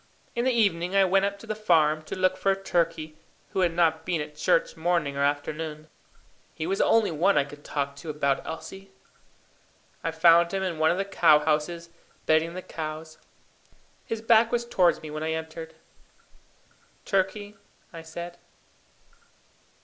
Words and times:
In 0.33 0.45
the 0.45 0.51
evening 0.51 0.95
I 0.95 1.05
went 1.05 1.25
up 1.25 1.37
to 1.37 1.45
the 1.45 1.53
farm 1.53 2.01
to 2.05 2.15
look 2.17 2.35
for 2.35 2.55
Turkey, 2.55 3.17
who 3.49 3.59
had 3.59 3.71
not 3.75 4.03
been 4.03 4.19
at 4.19 4.33
church 4.35 4.75
morning 4.75 5.15
or 5.15 5.21
afternoon. 5.23 5.89
He 6.55 6.65
was 6.65 6.79
the 6.79 6.85
only 6.85 7.11
one 7.11 7.37
I 7.37 7.43
could 7.43 7.63
talk 7.63 7.95
to 7.97 8.09
about 8.09 8.43
Elsie. 8.43 8.89
I 10.03 10.09
found 10.09 10.51
him 10.55 10.63
in 10.63 10.79
one 10.79 10.89
of 10.89 10.97
the 10.97 11.05
cow 11.05 11.37
houses, 11.37 11.91
bedding 12.25 12.55
the 12.55 12.63
cows. 12.63 13.19
His 14.03 14.23
back 14.23 14.51
was 14.51 14.65
towards 14.65 15.03
me 15.03 15.11
when 15.11 15.21
I 15.21 15.33
entered. 15.33 15.75
"Turkey," 17.05 17.55
I 17.93 18.01
said. 18.01 18.39